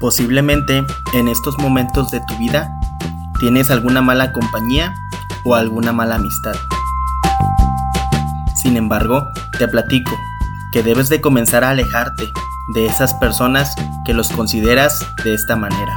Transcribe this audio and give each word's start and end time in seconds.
Posiblemente 0.00 0.84
en 1.14 1.26
estos 1.26 1.58
momentos 1.58 2.12
de 2.12 2.20
tu 2.20 2.36
vida 2.36 2.70
tienes 3.40 3.68
alguna 3.70 4.00
mala 4.00 4.32
compañía 4.32 4.94
o 5.44 5.56
alguna 5.56 5.92
mala 5.92 6.16
amistad. 6.16 6.54
Sin 8.62 8.76
embargo, 8.76 9.26
te 9.58 9.66
platico 9.66 10.16
que 10.72 10.84
debes 10.84 11.08
de 11.08 11.20
comenzar 11.20 11.64
a 11.64 11.70
alejarte 11.70 12.32
de 12.74 12.86
esas 12.86 13.12
personas 13.14 13.74
que 14.04 14.14
los 14.14 14.28
consideras 14.30 15.04
de 15.24 15.34
esta 15.34 15.56
manera. 15.56 15.92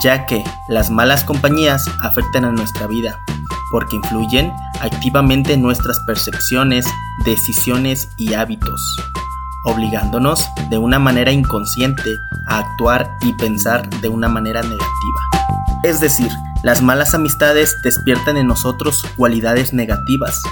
Ya 0.00 0.26
que 0.26 0.44
las 0.68 0.90
malas 0.90 1.24
compañías 1.24 1.90
afectan 2.00 2.44
a 2.44 2.52
nuestra 2.52 2.86
vida, 2.86 3.18
porque 3.72 3.96
influyen 3.96 4.52
activamente 4.80 5.54
en 5.54 5.62
nuestras 5.62 5.98
percepciones, 6.06 6.86
decisiones 7.24 8.08
y 8.16 8.34
hábitos, 8.34 8.80
obligándonos 9.64 10.48
de 10.70 10.78
una 10.78 10.98
manera 10.98 11.32
inconsciente 11.32 12.18
a 12.46 12.58
actuar 12.58 13.10
y 13.22 13.32
pensar 13.34 13.88
de 14.00 14.08
una 14.08 14.28
manera 14.28 14.62
negativa. 14.62 15.20
Es 15.82 16.00
decir, 16.00 16.30
las 16.62 16.82
malas 16.82 17.14
amistades 17.14 17.80
despiertan 17.82 18.36
en 18.36 18.46
nosotros 18.46 19.02
cualidades 19.16 19.72
negativas, 19.72 20.42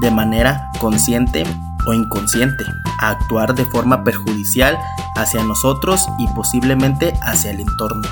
de 0.00 0.10
manera 0.10 0.70
consciente 0.80 1.44
o 1.86 1.92
inconsciente, 1.92 2.64
a 3.00 3.10
actuar 3.10 3.54
de 3.54 3.64
forma 3.64 4.04
perjudicial 4.04 4.78
hacia 5.16 5.42
nosotros 5.42 6.06
y 6.18 6.28
posiblemente 6.28 7.14
hacia 7.22 7.50
el 7.50 7.60
entorno. 7.60 8.08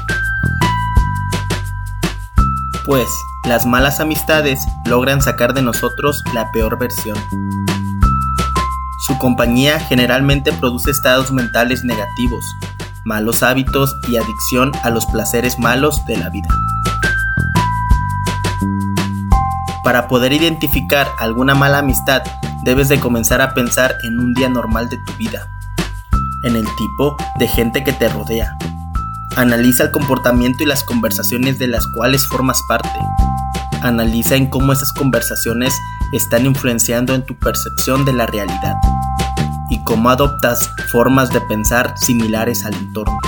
Pues 2.85 3.09
las 3.45 3.67
malas 3.67 4.01
amistades 4.01 4.67
logran 4.87 5.23
sacar 5.23 5.55
de 5.55 5.63
nosotros 5.63 6.23
la 6.35 6.51
peor 6.53 6.79
versión. 6.79 7.17
Su 9.07 9.19
compañía 9.19 9.81
generalmente 9.81 10.51
produce 10.51 10.91
estados 10.91 11.31
mentales 11.31 11.85
negativos, 11.85 12.43
malos 13.05 13.43
hábitos 13.43 13.95
y 14.09 14.17
adicción 14.17 14.73
a 14.83 14.89
los 14.89 15.05
placeres 15.05 15.59
malos 15.59 16.07
de 16.07 16.17
la 16.17 16.31
vida. 16.31 16.49
Para 19.83 20.09
poder 20.09 20.33
identificar 20.33 21.07
alguna 21.19 21.55
mala 21.55 21.81
amistad, 21.81 22.23
debes 22.65 22.89
de 22.89 22.99
comenzar 22.99 23.43
a 23.43 23.53
pensar 23.53 23.95
en 24.05 24.19
un 24.19 24.33
día 24.33 24.49
normal 24.49 24.89
de 24.89 24.97
tu 24.97 25.13
vida, 25.19 25.51
en 26.45 26.57
el 26.57 26.65
tipo 26.79 27.15
de 27.39 27.47
gente 27.47 27.85
que 27.85 27.93
te 27.93 28.09
rodea. 28.09 28.57
Analiza 29.37 29.83
el 29.83 29.91
comportamiento 29.91 30.63
y 30.63 30.67
las 30.67 30.83
conversaciones 30.83 31.59
de 31.59 31.67
las 31.67 31.87
cuales 31.89 32.27
formas 32.27 32.63
parte. 32.71 32.89
Analiza 33.83 34.37
en 34.37 34.47
cómo 34.47 34.73
esas 34.73 34.95
conversaciones 34.95 35.75
están 36.15 36.47
influenciando 36.47 37.15
en 37.15 37.27
tu 37.27 37.39
percepción 37.39 38.07
de 38.07 38.15
la 38.15 38.25
realidad 38.25 38.77
cómo 39.85 40.11
adoptas 40.11 40.71
formas 40.91 41.31
de 41.31 41.41
pensar 41.43 41.95
similares 41.97 42.65
al 42.65 42.75
entorno. 42.75 43.19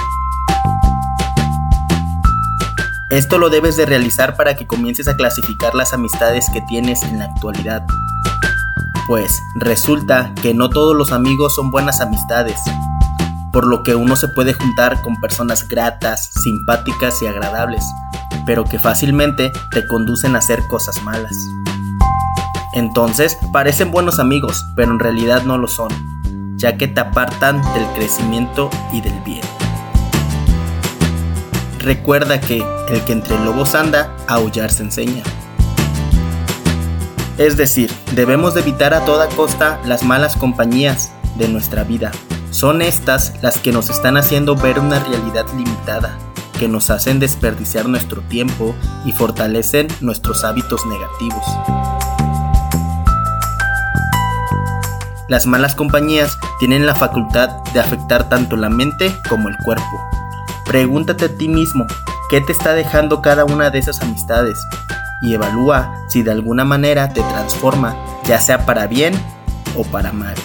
Esto 3.11 3.39
lo 3.39 3.51
debes 3.51 3.77
de 3.77 3.87
realizar 3.87 4.37
para 4.37 4.57
que 4.57 4.67
comiences 4.67 5.07
a 5.07 5.17
clasificar 5.17 5.75
las 5.75 5.93
amistades 5.93 6.51
que 6.53 6.61
tienes 6.63 7.03
en 7.03 7.19
la 7.19 7.27
actualidad. 7.27 7.87
Pues 9.07 9.41
resulta 9.55 10.33
que 10.43 10.55
no 10.55 10.71
todos 10.71 10.97
los 10.97 11.13
amigos 11.13 11.55
son 11.55 11.71
buenas 11.71 12.01
amistades, 12.01 12.61
por 13.53 13.67
lo 13.67 13.85
que 13.85 13.95
uno 13.95 14.17
se 14.17 14.29
puede 14.29 14.55
juntar 14.55 15.01
con 15.03 15.21
personas 15.21 15.69
gratas, 15.69 16.31
simpáticas 16.43 17.23
y 17.23 17.27
agradables, 17.27 17.85
pero 18.45 18.65
que 18.65 18.81
fácilmente 18.81 19.53
te 19.71 19.87
conducen 19.87 20.35
a 20.35 20.39
hacer 20.39 20.67
cosas 20.67 21.01
malas. 21.05 21.37
Entonces, 22.73 23.39
parecen 23.53 23.93
buenos 23.93 24.19
amigos, 24.19 24.67
pero 24.75 24.91
en 24.91 24.99
realidad 24.99 25.45
no 25.45 25.57
lo 25.57 25.69
son, 25.69 26.16
ya 26.57 26.77
que 26.77 26.89
te 26.89 27.01
apartan 27.01 27.63
del 27.75 27.87
crecimiento 27.95 28.71
y 28.93 29.01
del 29.01 29.19
bien. 29.21 29.43
Recuerda 31.79 32.41
que 32.41 32.65
el 32.89 33.05
que 33.05 33.13
entre 33.13 33.39
lobos 33.45 33.75
anda, 33.75 34.17
aullar 34.27 34.73
se 34.73 34.83
enseña. 34.83 35.23
Es 37.39 37.57
decir, 37.57 37.93
debemos 38.15 38.55
de 38.55 38.63
evitar 38.63 38.95
a 38.95 39.05
toda 39.05 39.29
costa 39.29 39.79
las 39.85 40.03
malas 40.03 40.37
compañías 40.37 41.13
de 41.37 41.49
nuestra 41.49 41.85
vida. 41.85 42.11
Son 42.51 42.81
estas 42.81 43.35
las 43.43 43.59
que 43.59 43.73
nos 43.73 43.91
están 43.91 44.17
haciendo 44.17 44.57
ver 44.57 44.79
una 44.79 44.99
realidad 45.01 45.45
limitada, 45.55 46.19
que 46.59 46.69
nos 46.69 46.89
hacen 46.89 47.21
desperdiciar 47.21 47.89
nuestro 47.89 48.23
tiempo 48.23 48.75
y 49.05 49.13
fortalecen 49.13 49.89
nuestros 50.01 50.45
hábitos 50.45 50.87
negativos. 50.87 51.45
Las 55.29 55.45
malas 55.47 55.75
compañías 55.75 56.39
tienen 56.61 56.87
la 56.87 56.95
facultad 56.95 57.49
de 57.75 57.81
afectar 57.81 58.29
tanto 58.29 58.57
la 58.57 58.69
mente 58.69 59.13
como 59.29 59.49
el 59.49 59.57
cuerpo. 59.59 59.85
Pregúntate 60.65 61.25
a 61.25 61.37
ti 61.37 61.49
mismo, 61.49 61.85
¿qué 62.31 62.41
te 62.41 62.53
está 62.53 62.75
dejando 62.75 63.23
cada 63.23 63.45
una 63.45 63.71
de 63.71 63.81
esas 63.81 64.01
amistades? 64.03 64.65
Y 65.23 65.35
evalúa 65.35 65.93
si 66.09 66.23
de 66.23 66.31
alguna 66.31 66.65
manera 66.65 67.09
te 67.09 67.23
transforma, 67.23 67.97
ya 68.25 68.41
sea 68.41 68.67
para 68.67 68.87
bien 68.87 69.15
o 69.77 69.83
para 69.83 70.13
mal. 70.13 70.37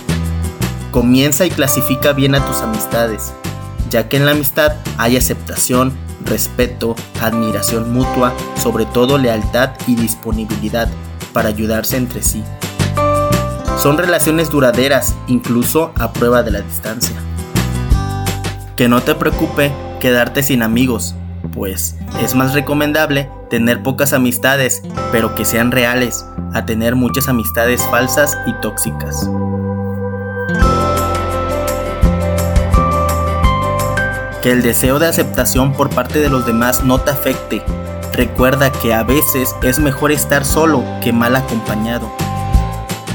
Comienza 0.90 1.46
y 1.46 1.52
clasifica 1.52 2.14
bien 2.14 2.34
a 2.34 2.44
tus 2.44 2.62
amistades, 2.62 3.34
ya 3.92 4.10
que 4.10 4.18
en 4.18 4.26
la 4.26 4.32
amistad 4.32 4.74
hay 4.98 5.16
aceptación, 5.16 5.96
respeto, 6.26 6.96
admiración 7.22 7.94
mutua, 7.94 8.34
sobre 8.56 8.88
todo 8.88 9.20
lealtad 9.20 9.72
y 9.86 9.96
disponibilidad 9.96 10.90
para 11.34 11.50
ayudarse 11.50 11.98
entre 11.98 12.24
sí. 12.24 12.44
Son 13.82 13.98
relaciones 13.98 14.52
duraderas, 14.52 15.16
incluso 15.26 15.92
a 15.98 16.14
prueba 16.14 16.44
de 16.44 16.52
la 16.52 16.62
distancia. 16.62 17.16
Que 18.76 18.88
no 18.88 19.02
te 19.02 19.16
preocupe 19.16 19.72
quedarte 20.00 20.44
sin 20.44 20.62
amigos, 20.62 21.16
pues 21.52 21.96
es 22.22 22.36
más 22.36 22.54
recomendable 22.54 23.28
tener 23.50 23.82
pocas 23.82 24.14
amistades, 24.14 24.84
pero 25.12 25.34
que 25.34 25.46
sean 25.46 25.72
reales, 25.72 26.24
a 26.54 26.64
tener 26.64 26.96
muchas 26.96 27.28
amistades 27.28 27.82
falsas 27.90 28.38
y 28.46 28.54
tóxicas. 28.62 29.28
Que 34.44 34.52
el 34.52 34.62
deseo 34.62 35.00
de 35.00 35.08
aceptación 35.08 35.74
por 35.74 35.90
parte 35.90 36.20
de 36.20 36.30
los 36.30 36.46
demás 36.46 36.84
no 36.84 37.02
te 37.02 37.10
afecte. 37.10 37.64
Recuerda 38.14 38.72
que 38.72 38.94
a 38.94 39.02
veces 39.02 39.56
es 39.64 39.80
mejor 39.80 40.12
estar 40.12 40.46
solo 40.46 40.84
que 41.02 41.12
mal 41.12 41.36
acompañado. 41.36 42.21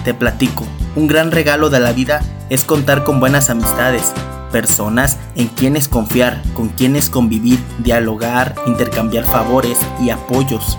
Te 0.07 0.15
platico, 0.15 0.65
un 0.95 1.09
gran 1.09 1.33
regalo 1.33 1.69
de 1.69 1.81
la 1.81 1.93
vida 1.93 2.21
es 2.49 2.63
contar 2.63 3.03
con 3.03 3.19
buenas 3.19 3.51
amistades, 3.51 4.13
personas 4.53 5.19
en 5.35 5.49
quienes 5.49 5.89
confiar, 5.89 6.45
con 6.55 6.69
quienes 6.69 7.11
convivir, 7.11 7.59
dialogar, 7.81 8.55
intercambiar 8.69 9.25
favores 9.25 9.77
y 10.01 10.11
apoyos. 10.11 10.79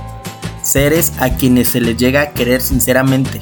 Seres 0.61 1.11
a 1.19 1.31
quienes 1.31 1.67
se 1.67 1.81
les 1.81 1.97
llega 1.97 2.21
a 2.21 2.29
querer 2.29 2.61
sinceramente, 2.61 3.41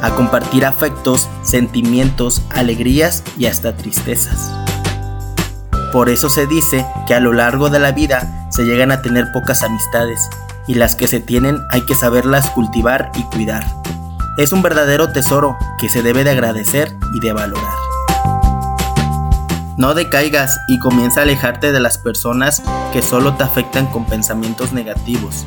a 0.00 0.10
compartir 0.16 0.66
afectos, 0.66 1.28
sentimientos, 1.44 2.42
alegrías 2.50 3.22
y 3.38 3.46
hasta 3.46 3.76
tristezas. 3.76 4.52
Por 5.92 6.08
eso 6.08 6.30
se 6.30 6.48
dice 6.48 6.84
que 7.06 7.14
a 7.14 7.20
lo 7.20 7.32
largo 7.32 7.70
de 7.70 7.78
la 7.78 7.92
vida 7.92 8.48
se 8.50 8.64
llegan 8.64 8.90
a 8.90 9.02
tener 9.02 9.30
pocas 9.30 9.62
amistades 9.62 10.28
y 10.66 10.74
las 10.74 10.96
que 10.96 11.06
se 11.06 11.20
tienen 11.20 11.60
hay 11.70 11.82
que 11.86 11.94
saberlas 11.94 12.50
cultivar 12.50 13.12
y 13.14 13.22
cuidar. 13.22 13.81
Es 14.38 14.52
un 14.52 14.62
verdadero 14.62 15.12
tesoro 15.12 15.58
que 15.78 15.90
se 15.90 16.02
debe 16.02 16.24
de 16.24 16.30
agradecer 16.30 16.96
y 17.12 17.20
de 17.20 17.34
valorar. 17.34 17.74
No 19.76 19.92
decaigas 19.92 20.58
y 20.68 20.78
comienza 20.78 21.20
a 21.20 21.24
alejarte 21.24 21.70
de 21.70 21.80
las 21.80 21.98
personas 21.98 22.62
que 22.94 23.02
solo 23.02 23.34
te 23.34 23.44
afectan 23.44 23.86
con 23.88 24.06
pensamientos 24.06 24.72
negativos. 24.72 25.44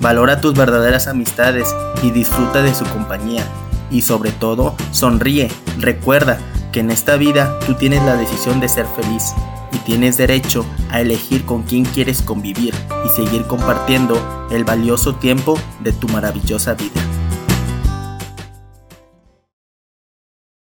Valora 0.00 0.40
tus 0.40 0.54
verdaderas 0.54 1.08
amistades 1.08 1.74
y 2.02 2.10
disfruta 2.10 2.62
de 2.62 2.74
su 2.74 2.86
compañía. 2.86 3.44
Y 3.90 4.00
sobre 4.00 4.30
todo, 4.30 4.74
sonríe. 4.92 5.52
Recuerda 5.78 6.38
que 6.72 6.80
en 6.80 6.90
esta 6.90 7.16
vida 7.16 7.58
tú 7.66 7.74
tienes 7.74 8.02
la 8.02 8.16
decisión 8.16 8.60
de 8.60 8.70
ser 8.70 8.86
feliz 8.86 9.34
y 9.72 9.78
tienes 9.80 10.16
derecho 10.16 10.64
a 10.90 11.02
elegir 11.02 11.44
con 11.44 11.64
quién 11.64 11.84
quieres 11.84 12.22
convivir 12.22 12.74
y 13.04 13.10
seguir 13.10 13.44
compartiendo 13.44 14.48
el 14.50 14.64
valioso 14.64 15.16
tiempo 15.16 15.58
de 15.80 15.92
tu 15.92 16.08
maravillosa 16.08 16.72
vida. 16.72 17.11